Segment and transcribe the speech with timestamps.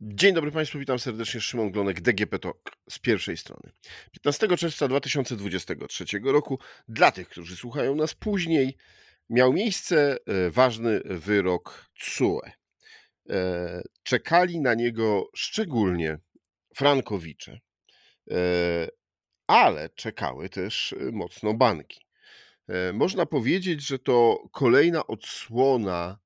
[0.00, 1.40] Dzień dobry Państwu, witam serdecznie.
[1.40, 3.72] Szymon Glonek, DGP Talk z pierwszej strony.
[4.12, 8.76] 15 czerwca 2023 roku, dla tych, którzy słuchają nas później,
[9.30, 12.40] miał miejsce e, ważny wyrok TSUE.
[13.30, 16.18] E, czekali na niego szczególnie
[16.74, 17.60] frankowicze,
[18.30, 18.36] e,
[19.46, 22.06] ale czekały też mocno banki.
[22.92, 26.18] Można powiedzieć, że to kolejna odsłona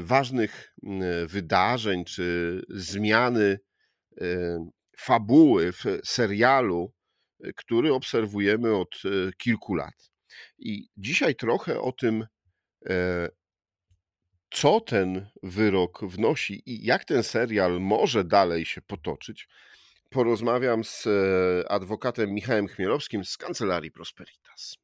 [0.00, 3.58] ważnych y, wydarzeń czy zmiany
[4.22, 4.58] y,
[4.98, 6.92] fabuły w serialu,
[7.56, 9.02] który obserwujemy od
[9.38, 10.10] kilku lat.
[10.58, 12.26] I dzisiaj trochę o tym,
[12.88, 13.28] e,
[14.50, 19.48] co ten wyrok wnosi i jak ten serial może dalej się potoczyć,
[20.10, 24.76] porozmawiam z e, adwokatem Michałem Chmielowskim z kancelarii Prosperitas.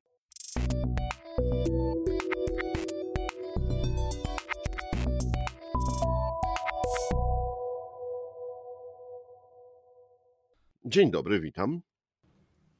[10.86, 11.80] Dzień dobry, witam.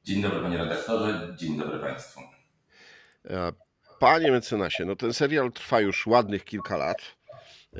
[0.03, 2.19] Dzień dobry panie redaktorze, dzień dobry państwu.
[3.29, 3.51] E,
[3.99, 6.97] panie mecenasie, no ten serial trwa już ładnych kilka lat.
[7.73, 7.79] E,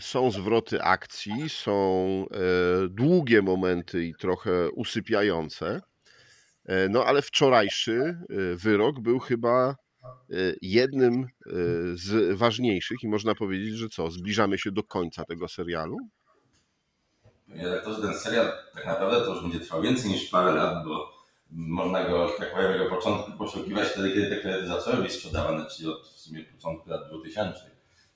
[0.00, 5.80] są zwroty akcji, są e, długie momenty i trochę usypiające.
[6.90, 8.18] No ale wczorajszy
[8.54, 9.76] wyrok był chyba
[10.62, 11.26] jednym
[11.94, 15.96] z ważniejszych i można powiedzieć, że co, zbliżamy się do końca tego serialu?
[17.62, 21.14] Redaktorze, ten serial tak naprawdę to już będzie trwał więcej niż parę lat, bo
[21.50, 25.88] można go, tak powiem, jego początku poszukiwać wtedy, kiedy te kredyty zaczęły być sprzedawane, czyli
[25.88, 27.60] od w sumie początku lat 2000.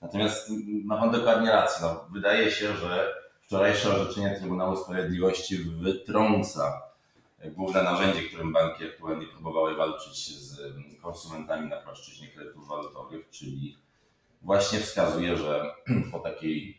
[0.03, 0.51] Natomiast
[0.85, 1.87] ma Pan dokładnie rację.
[1.87, 6.83] No, wydaje się, że wczorajsze orzeczenie Trybunału Sprawiedliwości wytrąca
[7.45, 10.61] główne narzędzie, którym banki aktualnie próbowały walczyć z
[11.03, 13.77] konsumentami na płaszczyźnie kredytów walutowych, czyli
[14.43, 15.75] właśnie wskazuje, że
[16.13, 16.79] po takiej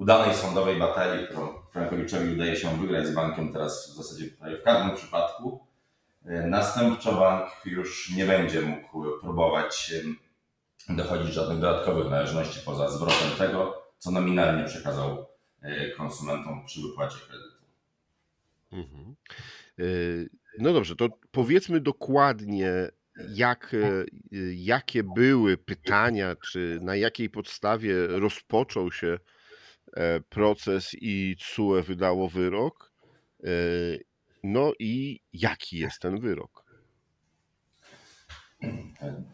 [0.00, 4.62] udanej sądowej batalii, którą Frankowiczowi udaje się wygrać z bankiem teraz w zasadzie prawie w
[4.62, 5.66] każdym przypadku,
[6.24, 9.94] e, następczo bank już nie będzie mógł próbować
[10.88, 15.26] dochodzić żadnych dodatkowych należności poza zwrotem tego, co nominalnie przekazał
[15.62, 17.64] e, konsumentom przy wypłacie kredytu.
[18.72, 19.14] Mhm.
[19.78, 19.84] E,
[20.58, 22.88] no dobrze, to powiedzmy dokładnie,
[23.28, 23.76] jak,
[24.54, 29.18] jakie były pytania, czy na jakiej podstawie rozpoczął się
[30.28, 32.92] proces i CUE wydało wyrok.
[33.44, 33.48] E,
[34.42, 36.64] no i jaki jest ten wyrok?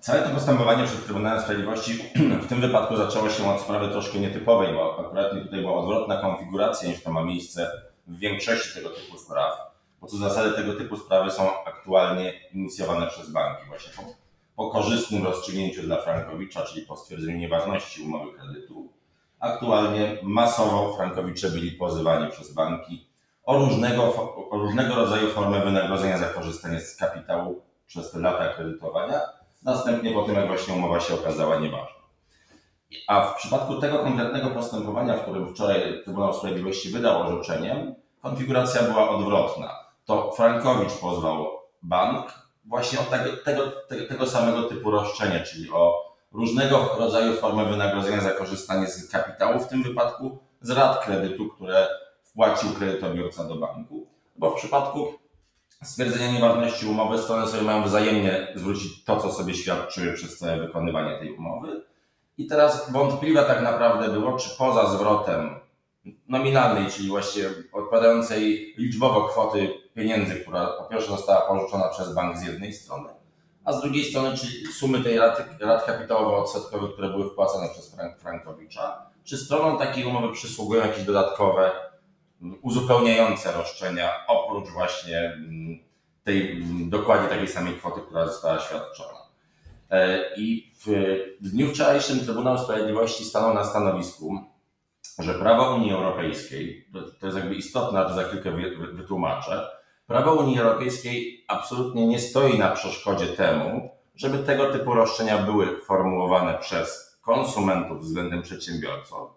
[0.01, 1.93] Całe to postępowanie przed Trybunałem Sprawiedliwości
[2.43, 6.89] w tym wypadku zaczęło się od sprawy troszkę nietypowej, bo akurat tutaj była odwrotna konfiguracja
[6.89, 7.71] niż to ma miejsce
[8.07, 9.53] w większości tego typu spraw,
[10.01, 14.03] bo co zasady tego typu sprawy są aktualnie inicjowane przez banki właśnie po,
[14.57, 18.93] po korzystnym rozstrzygnięciu dla Frankowicza, czyli po stwierdzeniu nieważności umowy kredytu
[19.41, 23.07] Aktualnie masowo frankowicze byli pozywani przez banki
[23.45, 24.03] o różnego,
[24.51, 29.21] o różnego rodzaju formy wynagrodzenia za korzystanie z kapitału przez te lata kredytowania,
[29.63, 31.97] następnie po tym, jak właśnie umowa się okazała nieważna.
[33.09, 39.11] A w przypadku tego konkretnego postępowania, w którym wczoraj Trybunał Sprawiedliwości wydał orzeczenie, konfiguracja była
[39.11, 39.71] odwrotna.
[40.05, 41.47] To Frankowicz pozwał
[41.83, 43.63] bank właśnie o tego, tego,
[44.09, 49.69] tego samego typu roszczenie, czyli o różnego rodzaju formy wynagrodzenia za korzystanie z kapitału, w
[49.69, 51.89] tym wypadku z rat kredytu, które
[52.23, 54.07] wpłacił kredytobiorca do banku,
[54.37, 55.15] bo w przypadku
[55.83, 61.19] stwierdzenia nieważności umowy strony sobie mają wzajemnie zwrócić to, co sobie świadczyły przez całe wykonywanie
[61.19, 61.85] tej umowy.
[62.39, 65.61] I teraz wątpliwe tak naprawdę było, czy poza zwrotem
[66.29, 72.47] nominalnej, czyli właściwie odpowiadającej liczbowo kwoty pieniędzy, która po pierwsze została pożyczona przez bank z
[72.47, 73.09] jednej strony,
[73.67, 78.19] a z drugiej strony, czyli sumy tej rat, rat kapitałowo-odsetkowych, które były wpłacane przez Frank,
[78.19, 81.73] Frankowicza, czy stronom takiej umowy przysługują jakieś dodatkowe,
[82.63, 85.79] uzupełniające roszczenia, oprócz właśnie mm,
[86.25, 89.19] tej mm, dokładnie takiej samej kwoty, która została świadczona.
[89.91, 94.39] E, I w dniu wczorajszym Trybunał Sprawiedliwości stanął na stanowisku,
[95.19, 96.89] że prawo Unii Europejskiej,
[97.21, 98.53] to jest jakby istotne, a to za chwilkę
[98.93, 99.76] wytłumaczę,
[100.07, 106.59] Prawo Unii Europejskiej absolutnie nie stoi na przeszkodzie temu, żeby tego typu roszczenia były formułowane
[106.59, 109.31] przez konsumentów względem przedsiębiorców.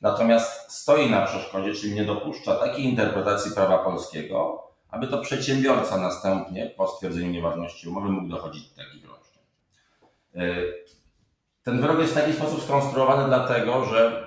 [0.00, 6.70] Natomiast stoi na przeszkodzie, czyli nie dopuszcza takiej interpretacji prawa polskiego, aby to przedsiębiorca następnie
[6.76, 9.42] po stwierdzeniu nieważności umowy mógł dochodzić do takich roszczeń.
[10.36, 10.84] Y,
[11.62, 14.25] ten wyrok jest w taki sposób skonstruowany dlatego, że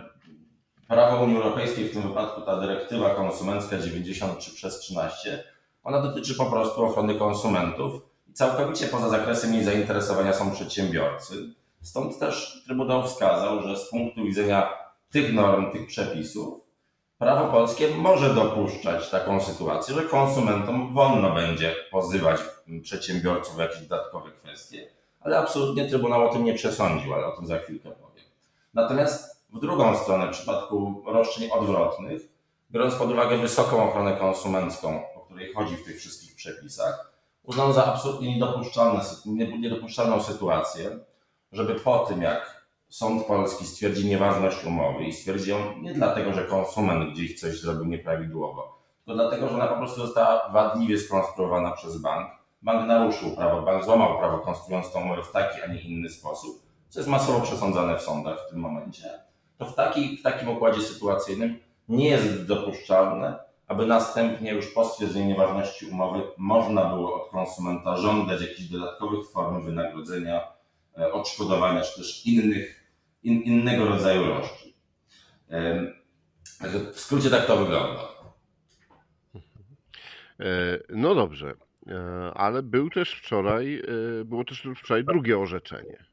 [0.90, 5.44] prawo Unii Europejskiej, w tym wypadku ta dyrektywa konsumencka 93 przez 13,
[5.84, 11.36] ona dotyczy po prostu ochrony konsumentów i całkowicie poza zakresem jej zainteresowania są przedsiębiorcy.
[11.82, 14.70] Stąd też Trybunał wskazał, że z punktu widzenia
[15.12, 16.60] tych norm, tych przepisów,
[17.18, 22.40] prawo polskie może dopuszczać taką sytuację, że konsumentom wolno będzie pozywać
[22.82, 24.88] przedsiębiorców o jakieś dodatkowe kwestie,
[25.22, 28.26] ale absolutnie Trybunał o tym nie przesądził, ale o tym za chwilkę powiem.
[28.74, 32.22] Natomiast w drugą stronę, w przypadku roszczeń odwrotnych,
[32.72, 37.14] biorąc pod uwagę wysoką ochronę konsumencką, o której chodzi w tych wszystkich przepisach,
[37.44, 38.40] uznano za absolutnie
[39.60, 41.00] niedopuszczalną sytuację,
[41.52, 46.46] żeby po tym, jak sąd polski stwierdzi nieważność umowy i stwierdzi ją nie dlatego, że
[46.46, 51.98] konsument gdzieś coś zrobił nieprawidłowo, tylko dlatego, że ona po prostu została wadliwie skonstruowana przez
[51.98, 52.30] bank.
[52.62, 56.62] Bank naruszył prawo, bank złamał prawo konstruując tą umowę w taki, a nie inny sposób,
[56.90, 59.29] co jest masowo przesądzane w sądach w tym momencie.
[59.60, 61.60] To w, taki, w takim układzie sytuacyjnym
[61.90, 68.42] nie jest dopuszczalne, aby następnie już po stwierdzeniu nieważności umowy można było od konsumenta żądać
[68.42, 70.42] jakichś dodatkowych form wynagrodzenia,
[70.98, 72.84] e, odszkodowania czy też innych,
[73.24, 74.74] in, innego rodzaju roszczeń.
[76.94, 78.02] W skrócie tak to wygląda.
[80.40, 81.54] E, no dobrze,
[81.88, 83.84] e, ale był też wczoraj,
[84.26, 86.10] było też wczoraj drugie orzeczenie.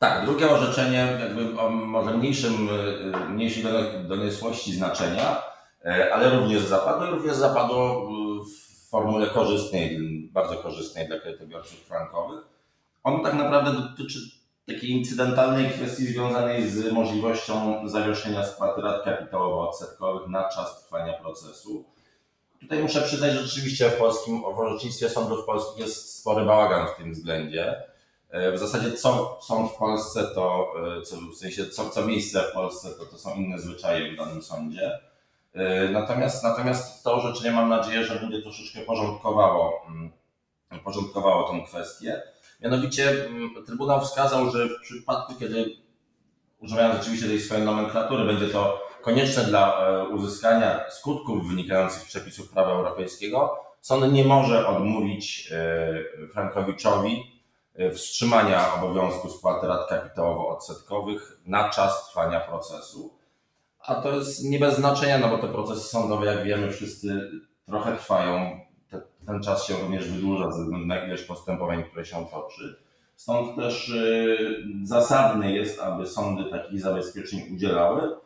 [0.00, 2.68] Tak, drugie orzeczenie jakby o może mniejszym,
[3.28, 3.64] mniejszej
[4.08, 5.50] doniosłości znaczenia,
[5.84, 8.08] E, ale również zapadło i również zapadło
[8.44, 9.98] w formule korzystnej,
[10.32, 12.40] bardzo korzystnej dla kredytobiorców frankowych.
[13.04, 14.18] Ono tak naprawdę dotyczy
[14.66, 21.84] takiej incydentalnej kwestii związanej z możliwością zawieszenia spłaty rat kapitałowo-odsetkowych na czas trwania procesu.
[22.60, 26.96] Tutaj muszę przyznać, że rzeczywiście w polskim, w orzecznictwie sądów polskich jest spory bałagan w
[26.96, 27.82] tym względzie.
[28.30, 32.42] E, w zasadzie co sąd w Polsce to, e, co, w sensie co, co miejsce
[32.42, 34.98] w Polsce to, to są inne zwyczaje w danym sądzie.
[35.54, 40.10] E, natomiast, natomiast to orzeczenie mam nadzieję, że będzie troszeczkę porządkowało, mm,
[40.84, 42.22] porządkowało tą kwestię.
[42.62, 45.76] Mianowicie mm, Trybunał wskazał, że w przypadku, kiedy
[46.58, 52.70] używając rzeczywiście tej swojej nomenklatury, będzie to konieczne dla uzyskania skutków wynikających z przepisów prawa
[52.70, 55.52] europejskiego, sąd nie może odmówić
[56.32, 57.39] Frankowiczowi
[57.94, 63.14] wstrzymania obowiązku spłaty rat kapitałowo-odsetkowych na czas trwania procesu.
[63.80, 67.30] A to jest nie bez znaczenia, no bo te procesy sądowe, jak wiemy, wszyscy
[67.66, 68.60] trochę trwają.
[68.90, 72.76] Te, ten czas się również wydłuża ze względu na ilość postępowań, które się toczy.
[73.16, 78.16] Stąd też y, zasadne jest, aby sądy takich zabezpieczeń udzielały.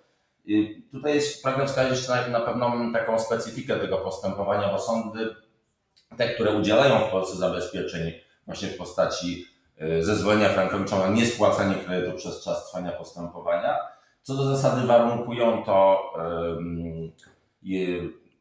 [0.93, 5.35] Tutaj jest, pragnę wskazać na, na pewną taką specyfikę tego postępowania, bo sądy,
[6.17, 8.13] te, które udzielają w Polsce zabezpieczeń
[8.47, 9.47] właśnie w postaci
[9.83, 13.79] y, zezwolenia Frankowicza na niespłacanie kredytu przez czas trwania postępowania,
[14.23, 16.03] co do zasady warunkują to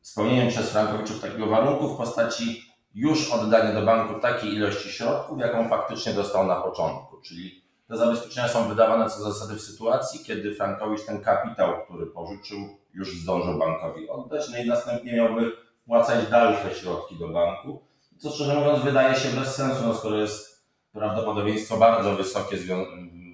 [0.01, 5.69] spełnieniem przez frankowiczów takiego warunku w postaci już oddania do banku takiej ilości środków, jaką
[5.69, 7.17] faktycznie dostał na początku.
[7.21, 12.05] Czyli te zabezpieczenia są wydawane co do zasady w sytuacji, kiedy Frankowicz ten kapitał, który
[12.05, 12.57] pożyczył,
[12.93, 15.51] już zdążył bankowi oddać, no i następnie miałby
[15.83, 17.81] wpłacać dalsze środki do banku.
[18.23, 22.57] Co szczerze mówiąc wydaje się bez sensu, no skoro jest prawdopodobieństwo bardzo wysokie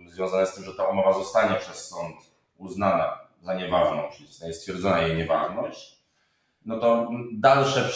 [0.08, 2.16] związane z tym, że ta umowa zostanie przez sąd
[2.58, 6.00] uznana za nieważną, czyli zostanie stwierdzona jej nieważność,
[6.66, 7.90] no to dalsze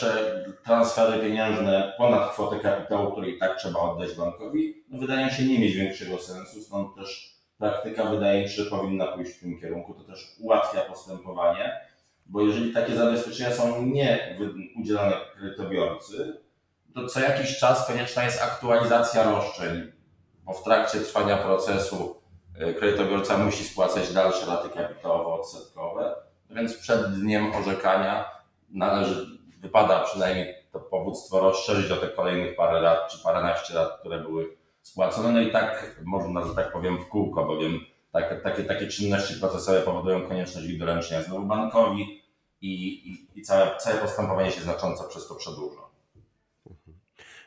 [0.64, 5.60] transfery pieniężne ponad kwotę kapitału, której i tak trzeba oddać bankowi, no wydają się nie
[5.60, 9.94] mieć większego sensu, stąd też praktyka wydaje mi się, że powinna pójść w tym kierunku.
[9.94, 11.80] To też ułatwia postępowanie,
[12.26, 14.38] bo jeżeli takie zabezpieczenia są nie
[14.82, 16.43] udzielane kredytobiorcy,
[16.96, 19.92] to co jakiś czas konieczna jest aktualizacja roszczeń,
[20.44, 22.24] bo w trakcie trwania procesu
[22.60, 26.14] E, kredytobiorca musi spłacać dalsze raty kapitałowo-odsetkowe,
[26.50, 28.26] więc przed dniem orzekania
[28.70, 29.28] należy,
[29.62, 34.58] wypada przynajmniej to powództwo rozszerzyć o te kolejnych parę lat czy paręnaście lat, które były
[34.82, 35.32] spłacone.
[35.32, 37.80] No i tak można, że tak powiem, w kółko, bowiem
[38.12, 42.24] takie, takie, takie czynności procesowe powodują konieczność ich doręczenia znowu bankowi
[42.62, 42.74] i,
[43.10, 45.82] i, i całe, całe postępowanie się znacząco przez to przedłuża.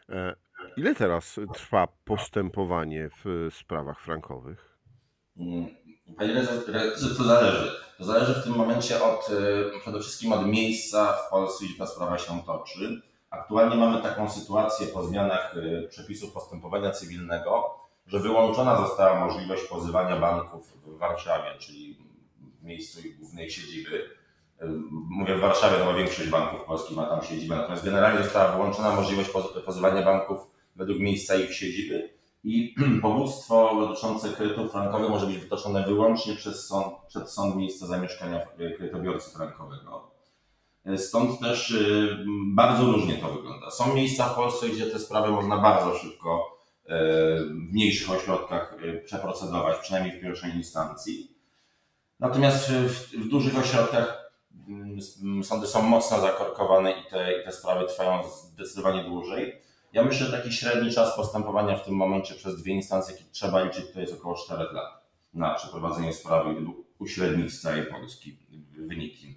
[0.08, 0.36] E,
[0.76, 4.78] ile teraz trwa postępowanie w sprawach frankowych?
[5.36, 5.66] Mm,
[7.16, 7.86] to zależy.
[7.98, 11.86] To zależy w tym momencie od, y, przede wszystkim od miejsca w Polsce, gdzie ta
[11.86, 13.02] sprawa się toczy.
[13.30, 15.54] Aktualnie mamy taką sytuację po zmianach
[15.88, 21.98] przepisów postępowania cywilnego, że wyłączona została możliwość pozywania banków w Warszawie, czyli
[22.60, 24.10] w miejscu ich głównej siedziby.
[25.08, 28.96] Mówię w Warszawie, no bo większość banków polskich ma tam siedzibę, natomiast generalnie została wyłączona
[28.96, 29.30] możliwość
[29.64, 30.40] pozywania banków
[30.76, 32.10] według miejsca ich siedziby
[32.44, 38.46] i powództwo dotyczące kredytów frankowych może być wytoczone wyłącznie przez sąd, przed sąd miejsca zamieszkania
[38.76, 40.10] kredytobiorcy frankowego.
[40.96, 42.16] Stąd też y,
[42.54, 43.70] bardzo różnie to wygląda.
[43.70, 46.56] Są miejsca w Polsce, gdzie te sprawy można bardzo szybko
[46.88, 51.36] w mniejszych ośrodkach przeprocedować, przynajmniej w pierwszej instancji.
[52.20, 54.25] Natomiast w, w dużych ośrodkach
[55.42, 59.60] sądy są mocno zakorkowane i te, i te sprawy trwają zdecydowanie dłużej.
[59.92, 63.64] Ja myślę, że taki średni czas postępowania w tym momencie przez dwie instancje, jaki trzeba
[63.64, 68.38] liczyć, to jest około 4 lat na przeprowadzenie sprawy, gdyby uśrednić z całej Polski
[68.76, 69.34] wyniki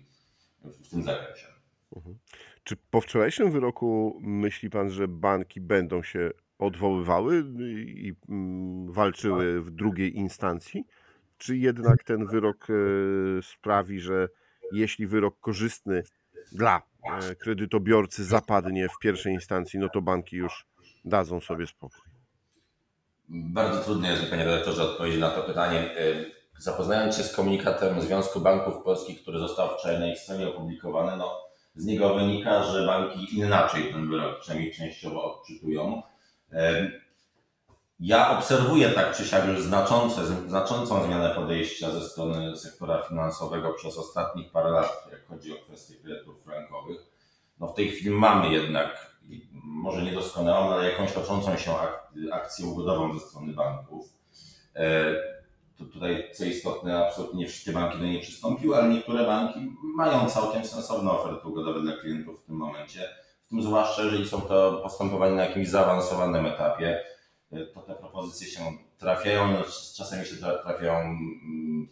[0.64, 1.48] w tym zakresie.
[1.96, 2.18] Mhm.
[2.64, 7.44] Czy po wczorajszym wyroku myśli Pan, że banki będą się odwoływały
[7.86, 10.86] i mm, walczyły w drugiej instancji?
[11.38, 12.74] Czy jednak ten wyrok e,
[13.42, 14.30] sprawi, że
[14.72, 16.04] jeśli wyrok korzystny
[16.52, 16.82] dla
[17.22, 20.66] e, kredytobiorcy zapadnie w pierwszej instancji, no to banki już
[21.06, 22.02] dadzą sobie spokój?
[23.30, 25.80] Bardzo trudno jest, panie redaktorze, odpowiedzieć na to pytanie.
[25.80, 26.26] E,
[26.58, 31.42] zapoznając się z komunikatem Związku Banków Polskich, który został wczoraj na ich stronie opublikowany, no,
[31.76, 36.02] z niego wynika, że banki inaczej ten wyrok przynajmniej częściowo odczytują.
[38.00, 43.98] Ja obserwuję tak czy siak już znaczące, znaczącą zmianę podejścia ze strony sektora finansowego przez
[43.98, 47.00] ostatnich parę lat, jak chodzi o kwestie kredytów frankowych.
[47.60, 49.16] No w tej chwili mamy jednak,
[49.64, 51.72] może niedoskonałą, ale jakąś toczącą się
[52.32, 54.06] akcję ugodową ze strony banków.
[54.76, 55.16] E,
[55.78, 59.60] to tutaj, co istotne, absolutnie nie wszystkie banki do niej przystąpiły, ale niektóre banki
[59.96, 63.10] mają całkiem sensowne oferty ugodowe dla klientów w tym momencie.
[63.46, 67.04] W tym zwłaszcza, jeżeli są to postępowania na jakimś zaawansowanym etapie
[67.74, 68.62] to te propozycje się
[68.98, 69.64] trafiają,
[69.98, 71.90] czasami się trafiają mm,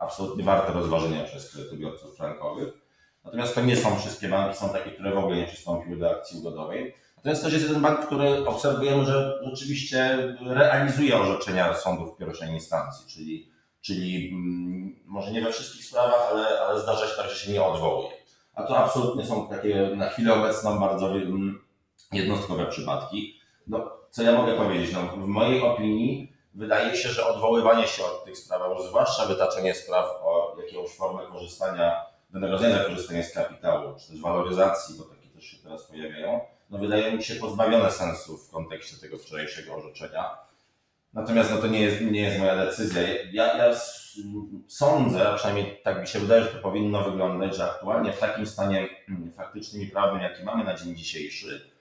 [0.00, 2.68] absolutnie warte rozważenia przez kredytobiorców frankowych.
[3.24, 6.38] Natomiast to nie są wszystkie banki, są takie, które w ogóle nie przystąpiły do akcji
[6.38, 6.94] ugodowej.
[7.16, 13.50] Natomiast też jest jeden bank, który obserwujemy, że rzeczywiście realizuje orzeczenia sądów pierwszej instancji, czyli,
[13.80, 17.62] czyli mm, może nie we wszystkich sprawach, ale, ale zdarza się tak, że się nie
[17.62, 18.10] odwołuje.
[18.54, 21.60] A to absolutnie są takie na chwilę obecną bardzo mm,
[22.12, 23.40] jednostkowe przypadki.
[23.66, 24.92] No, co ja mogę powiedzieć?
[24.92, 30.06] No, w mojej opinii wydaje się, że odwoływanie się od tych spraw, zwłaszcza wytaczenie spraw
[30.22, 35.44] o jakąś formę korzystania, wynagrodzenia za korzystanie z kapitału, czy też waloryzacji, bo takie też
[35.44, 40.38] się teraz pojawiają, no wydaje mi się pozbawione sensu w kontekście tego wczorajszego orzeczenia.
[41.12, 43.02] Natomiast no, to nie jest, nie jest moja decyzja.
[43.32, 43.74] Ja, ja
[44.68, 48.46] sądzę, a przynajmniej tak mi się wydaje, że to powinno wyglądać, że aktualnie w takim
[48.46, 51.75] stanie mm, faktycznym i prawnym, jaki mamy na dzień dzisiejszy,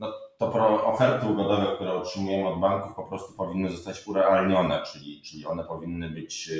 [0.00, 5.46] no, to oferty ugodowe, które otrzymujemy od banków, po prostu powinny zostać urealnione, czyli, czyli
[5.46, 6.50] one powinny być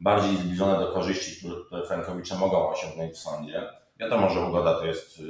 [0.00, 3.62] bardziej zbliżone do korzyści, które frankowicze mogą osiągnąć w sądzie.
[3.98, 5.22] Wiadomo, że ugoda to jest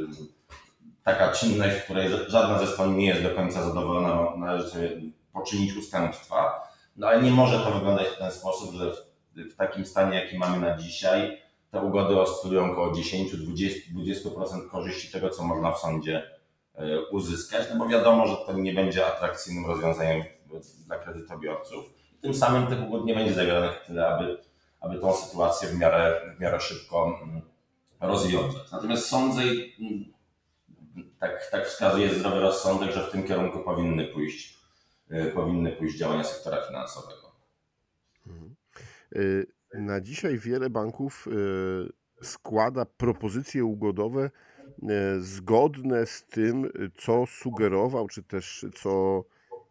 [1.04, 4.90] taka czynność, w której żadna ze stron nie jest do końca zadowolona, należy sobie
[5.32, 8.96] poczynić ustępstwa, no ale nie może to wyglądać w ten sposób, że w,
[9.52, 11.38] w takim stanie, jaki mamy na dzisiaj,
[11.70, 16.39] te ugody oscylują około 10-20% korzyści tego, co można w sądzie
[17.10, 20.22] uzyskać, no bo wiadomo, że to nie będzie atrakcyjnym rozwiązaniem
[20.86, 21.84] dla kredytobiorców.
[22.20, 24.38] Tym samym tych ugód nie będzie zawieranych tyle, aby,
[24.80, 27.42] aby tą sytuację w miarę, w miarę szybko mm,
[28.00, 28.72] rozwiązać.
[28.72, 30.04] Natomiast sądzę, mm,
[31.18, 34.58] tak, tak wskazuje zdrowy rozsądek, że w tym kierunku powinny pójść,
[35.10, 37.32] e, powinny pójść działania sektora finansowego.
[38.26, 38.54] Mhm.
[39.14, 41.28] E, na dzisiaj wiele banków
[42.22, 44.30] składa propozycje ugodowe E,
[45.20, 49.24] zgodne z tym, co sugerował, czy też co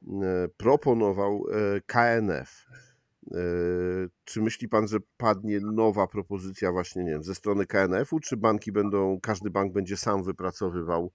[0.07, 2.65] e, proponował e, KNF.
[4.23, 8.71] Czy myśli pan, że padnie nowa propozycja właśnie nie wiem, ze strony KNF-u, czy banki
[8.71, 11.11] będą, każdy bank będzie sam wypracowywał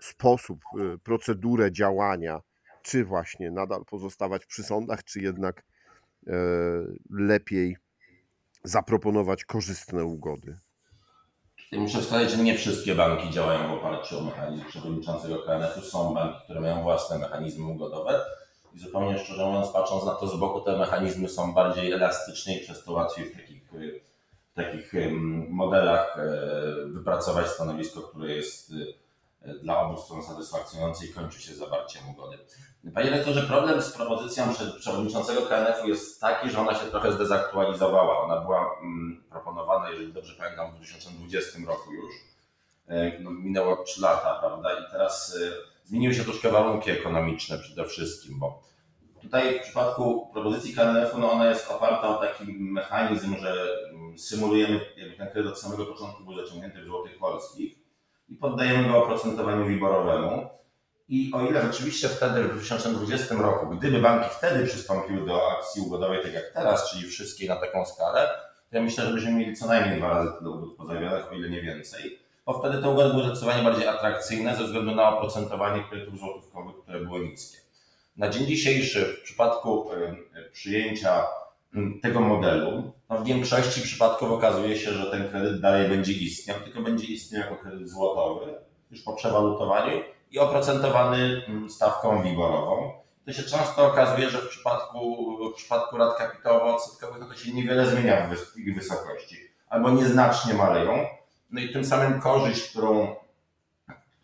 [0.00, 0.60] sposób,
[1.02, 2.40] procedurę działania,
[2.82, 5.62] czy właśnie nadal pozostawać przy sądach, czy jednak
[7.10, 7.76] lepiej
[8.64, 10.56] zaproponować korzystne ugody?
[11.72, 15.80] Muszę wskazać, że nie wszystkie banki działają w oparciu o mechanizm przewodniczącego KNF-u.
[15.80, 18.24] Są banki, które mają własne mechanizmy ugodowe
[18.74, 22.60] i zupełnie szczerze mówiąc, patrząc na to z boku, te mechanizmy są bardziej elastyczne i
[22.60, 23.62] przez to łatwiej w takich,
[24.52, 24.92] w takich
[25.48, 28.72] modelach e, wypracować stanowisko, które jest
[29.42, 32.38] e, dla obu stron satysfakcjonujące i kończy się zawarciem ugody.
[32.94, 34.44] Panie rektorze, problem z propozycją
[34.80, 38.20] przewodniczącego KNF-u jest taki, że ona się trochę zdezaktualizowała.
[38.20, 42.14] Ona była mm, proponowana, jeżeli dobrze pamiętam, w 2020 roku już.
[42.88, 44.72] E, no, minęło 3 lata, prawda?
[44.72, 45.50] I teraz e,
[45.84, 48.62] zmieniły się troszkę warunki ekonomiczne przede wszystkim, bo
[49.22, 53.54] tutaj w przypadku propozycji KNF-u no ona jest oparta o taki mechanizm, że
[53.90, 57.78] mm, symulujemy, jakby ten kredyt od samego początku był zaciągnięty w złotych polskich
[58.28, 60.59] i poddajemy go oprocentowaniu wiborowemu.
[61.10, 66.22] I o ile rzeczywiście wtedy, w 2020 roku, gdyby banki wtedy przystąpiły do akcji ugodowej,
[66.22, 68.28] tak jak teraz, czyli wszystkie na taką skalę,
[68.70, 71.50] to ja myślę, że byśmy mieli co najmniej dwa razy tyle ugód pozawionych, o ile
[71.50, 72.18] nie więcej.
[72.46, 77.00] Bo wtedy te ugody były zdecydowanie bardziej atrakcyjne ze względu na oprocentowanie kredytów złotówkowych, które
[77.00, 77.58] były niskie.
[78.16, 79.90] Na dzień dzisiejszy, w przypadku
[80.52, 81.26] przyjęcia
[82.02, 86.80] tego modelu, no w większości przypadków okazuje się, że ten kredyt dalej będzie istniał, tylko
[86.80, 88.54] będzie istniał jako kredyt złotowy,
[88.90, 90.00] już po przewalutowaniu
[90.30, 92.92] i oprocentowany mm, stawką WIBORową.
[93.26, 97.86] To się często okazuje, że w przypadku, w przypadku rat kapitałowo-odsetkowych no to się niewiele
[97.86, 99.36] zmienia w ich wysokości,
[99.68, 101.06] albo nieznacznie maleją.
[101.50, 103.16] No i tym samym korzyść, którą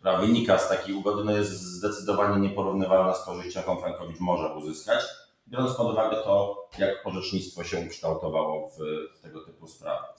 [0.07, 5.03] która wynika z takiej ugody, no jest zdecydowanie nieporównywalna z korzyścią, jaką Frankowicz może uzyskać,
[5.47, 8.77] biorąc pod uwagę to, jak orzecznictwo się ukształtowało w,
[9.17, 10.13] w tego typu sprawach.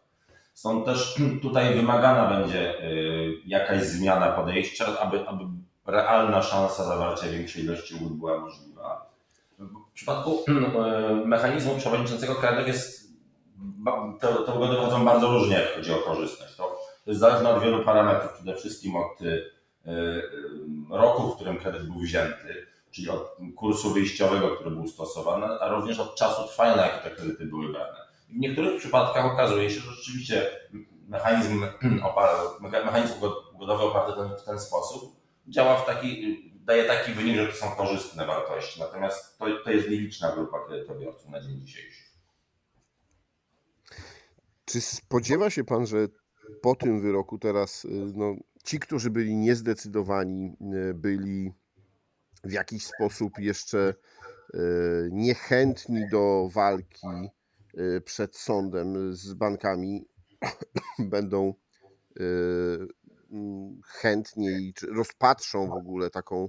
[0.55, 5.45] Stąd też tutaj wymagana będzie y, jakaś zmiana podejścia, aby, aby
[5.89, 9.11] realna szansa zawarcia większej ilości ugód była możliwa.
[9.59, 13.13] W przypadku y, mechanizmu przewodniczącego krajów jest,
[14.21, 16.57] te, te ugody bardzo różnie, jak chodzi o korzystność.
[16.57, 19.43] To, jest zależne od wielu parametrów, przede wszystkim od y,
[20.91, 26.01] roku, w którym kredyt był wzięty, czyli od kursu wyjściowego, który był stosowany, a również
[26.01, 27.99] od czasu trwania, na jaki te kredyty były brane.
[28.29, 30.51] W niektórych przypadkach okazuje się, że rzeczywiście
[31.09, 31.67] mechanizm,
[32.61, 33.15] mechanizm
[33.55, 35.19] ugodowy oparty w ten sposób
[35.49, 38.81] działa w taki, daje taki wynik, że to są korzystne wartości.
[38.81, 42.03] Natomiast to, to jest nieliczna grupa kredytobiorców na dzień dzisiejszy.
[44.65, 46.09] Czy spodziewa się Pan, że
[46.63, 50.57] po tym wyroku teraz y, no, ci, którzy byli niezdecydowani,
[50.91, 51.53] y, byli
[52.45, 53.95] w jakiś sposób jeszcze
[54.55, 54.59] y,
[55.13, 57.07] niechętni do walki
[58.05, 60.09] przed sądem z bankami
[60.99, 61.55] będą
[63.85, 66.49] chętniej, czy rozpatrzą w ogóle taką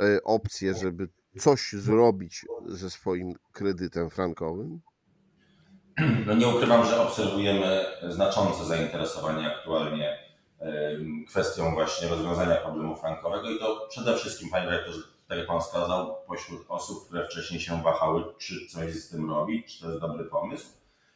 [0.00, 1.08] y, opcję, żeby
[1.38, 4.80] coś zrobić ze swoim kredytem frankowym?
[6.26, 10.18] No nie ukrywam, że obserwujemy znaczące zainteresowanie aktualnie
[11.28, 16.16] kwestią właśnie rozwiązania problemu frankowego i to przede wszystkim, panie dyrektorze, tak jak Pan wskazał,
[16.26, 20.24] pośród osób, które wcześniej się wahały, czy coś z tym robić, czy to jest dobry
[20.24, 20.66] pomysł.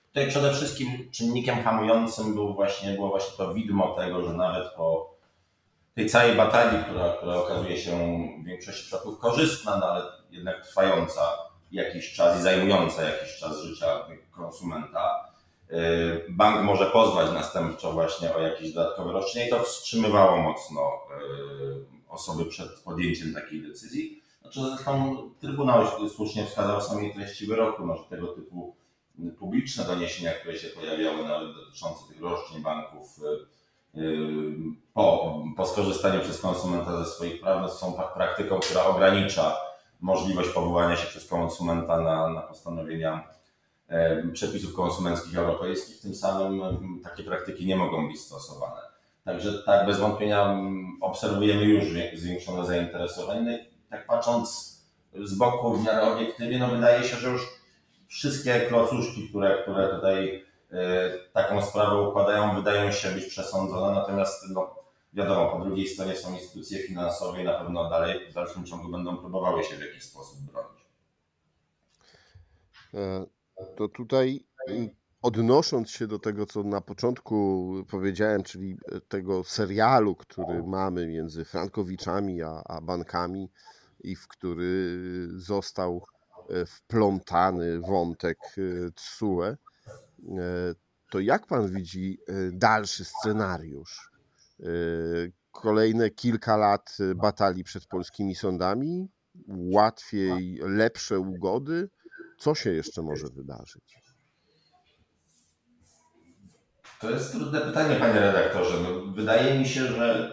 [0.08, 5.14] Tutaj przede wszystkim czynnikiem hamującym był właśnie, było właśnie to widmo tego, że nawet po
[5.94, 7.90] tej całej batalii, która, która okazuje się
[8.42, 11.20] w większości przypadków korzystna, no ale jednak trwająca
[11.72, 13.86] jakiś czas i zajmująca jakiś czas życia
[14.30, 15.32] konsumenta,
[15.70, 15.74] y,
[16.28, 22.44] bank może pozwać następczo właśnie o jakieś dodatkowe roszczenie i to wstrzymywało mocno y, osoby
[22.44, 24.22] przed podjęciem takiej decyzji.
[24.42, 28.76] Znaczy zresztą Trybunał słusznie wskazał w samej treści wyroku, no, że tego typu
[29.38, 33.20] publiczne doniesienia, które się pojawiały nawet dotyczące tych roszczeń banków
[33.94, 34.54] y, y,
[34.94, 39.56] po, po skorzystaniu przez konsumenta ze swoich praw no, są praktyką, która ogranicza
[40.00, 43.28] możliwość powołania się przez konsumenta na, na postanowienia
[43.88, 46.00] e, przepisów konsumenckich europejskich.
[46.00, 46.60] Tym samym
[47.04, 48.80] takie praktyki nie mogą być stosowane.
[49.24, 53.68] Także tak, bez wątpienia mm, obserwujemy już zwiększone zainteresowanie.
[53.90, 54.78] No tak patrząc
[55.24, 57.57] z boku w miarę obiektywnie, no wydaje się, że już
[58.08, 60.74] wszystkie klocuszki, które, które tutaj y,
[61.32, 64.74] taką sprawę układają, wydają się być przesądzone, natomiast no,
[65.12, 69.16] wiadomo, po drugiej stronie są instytucje finansowe i na pewno dalej w dalszym ciągu będą
[69.16, 70.86] próbowały się w jakiś sposób bronić.
[72.94, 73.26] E,
[73.76, 74.44] to tutaj
[75.22, 81.44] odnosząc się do tego, co na początku powiedziałem, czyli e, tego serialu, który mamy między
[81.44, 83.50] Frankowiczami a, a bankami
[84.00, 84.98] i w który
[85.36, 86.17] został e,
[86.66, 88.38] wplątany wątek
[88.94, 89.56] TSUE, e,
[91.10, 92.18] to jak pan widzi
[92.52, 94.10] dalszy scenariusz?
[95.52, 99.08] Kolejne kilka lat batalii przed polskimi sądami,
[99.48, 101.88] łatwiej, lepsze ugody.
[102.38, 103.98] Co się jeszcze może wydarzyć?
[107.00, 108.76] To jest trudne pytanie, panie redaktorze.
[108.82, 110.30] No, wydaje mi się, że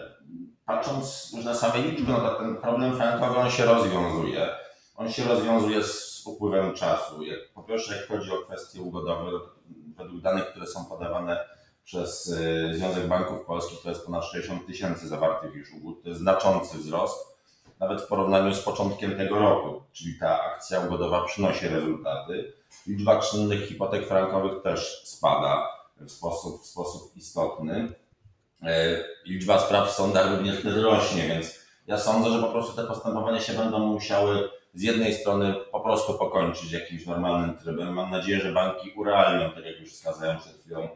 [0.64, 4.48] patrząc już na same liczby, no ten problem frankowy on się rozwiązuje.
[4.96, 7.22] On się rozwiązuje z upływem czasu.
[7.22, 9.30] Jak, po pierwsze, jak chodzi o kwestie ugodowe,
[9.96, 11.48] według danych, które są podawane
[11.84, 16.02] przez y, Związek Banków Polskich, to jest ponad 60 tysięcy zawartych już ugód.
[16.02, 17.36] To jest znaczący wzrost,
[17.80, 19.82] nawet w porównaniu z początkiem tego roku.
[19.92, 22.52] Czyli ta akcja ugodowa przynosi rezultaty.
[22.86, 25.68] Liczba czynnych hipotek frankowych też spada
[26.00, 27.92] w sposób, w sposób istotny.
[28.62, 33.40] E, liczba spraw w sądach również rośnie, więc ja sądzę, że po prostu te postępowania
[33.40, 37.94] się będą musiały z jednej strony po prostu pokończyć jakimś normalnym trybem.
[37.94, 40.88] Mam nadzieję, że banki urealnią, tak jak już wskazałem przed chwilą,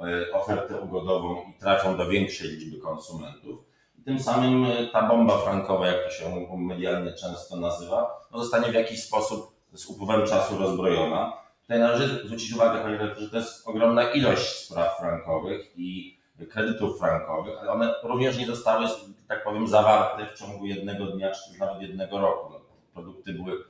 [0.00, 3.64] e, ofertę ugodową i trafią do większej liczby konsumentów.
[3.98, 8.70] I tym samym e, ta bomba frankowa, jak to się medialnie często nazywa, no zostanie
[8.72, 14.12] w jakiś sposób z upływem czasu rozbrojona Tutaj należy zwrócić uwagę, że to jest ogromna
[14.12, 16.18] ilość spraw frankowych i
[16.50, 18.86] kredytów frankowych, ale one również nie zostały,
[19.28, 22.55] tak powiem, zawarte w ciągu jednego dnia, czy nawet jednego roku.
[22.96, 23.64] Produkty były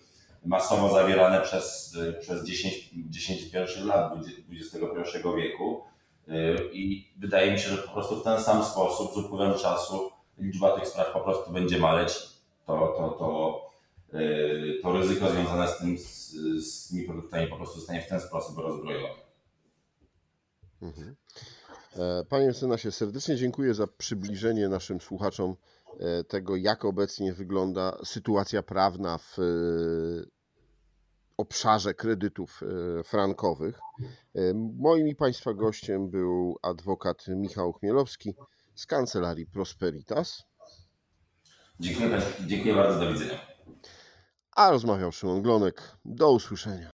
[0.45, 4.13] masowo zawierane przez, przez 10, 10 pierwszych lat
[4.51, 5.85] XXI wieku.
[6.73, 10.79] I wydaje mi się, że po prostu w ten sam sposób z upływem czasu liczba
[10.79, 12.13] tych spraw po prostu będzie maleć.
[12.67, 13.61] To, to, to,
[14.83, 16.31] to ryzyko związane z, tym, z,
[16.65, 19.15] z tymi produktami po prostu zostanie w ten sposób rozbrojone.
[20.83, 21.17] Mhm.
[21.99, 25.57] E, panie mecenasie, serdecznie dziękuję za przybliżenie naszym słuchaczom
[26.01, 29.43] e, tego, jak obecnie wygląda sytuacja prawna w e,
[31.37, 32.61] obszarze kredytów
[33.05, 33.79] frankowych.
[34.79, 38.35] Moim i Państwa gościem był adwokat Michał Chmielowski
[38.75, 40.45] z kancelarii Prosperitas.
[41.81, 43.39] Dziękuję, dziękuję bardzo, do widzenia.
[44.57, 45.97] A rozmawiał Szymon Glonek.
[46.05, 46.91] Do usłyszenia.